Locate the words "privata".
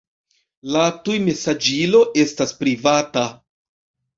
2.63-3.29